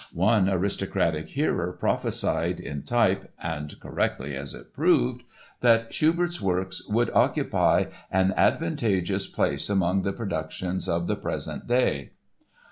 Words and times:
One 0.13 0.49
aristocratic 0.49 1.29
hearer 1.29 1.73
prophesied 1.79 2.59
in 2.59 2.81
type 2.81 3.31
(and 3.39 3.79
correctly, 3.79 4.35
as 4.35 4.55
it 4.55 4.73
proved) 4.73 5.21
that 5.59 5.93
Schubert's 5.93 6.41
works 6.41 6.87
"would 6.87 7.11
occupy 7.11 7.85
an 8.09 8.33
advantageous 8.35 9.27
place 9.27 9.69
among 9.69 10.01
the 10.01 10.11
productions 10.11 10.89
of 10.89 11.05
the 11.05 11.15
present 11.15 11.67
day." 11.67 12.13